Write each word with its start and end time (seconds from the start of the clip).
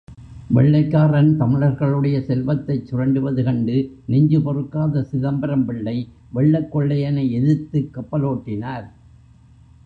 வெள்ளைக்காரன் 0.49 1.37
தமிழர்களுடைய 1.37 2.21
செல்வத்தைச் 2.21 2.87
சுரண்டுவது 2.87 3.43
கண்டு 3.43 3.75
நெஞ்சு 4.05 4.39
பொறுக்காத 4.41 5.03
சிதம்பரம் 5.03 5.65
பிள்ளை 5.65 5.95
வெள்ளைக் 6.33 6.71
கொள்ளையனை 6.73 7.29
எதிர்த்துக் 7.31 7.93
கப்பலோட்டினார்! 7.93 8.89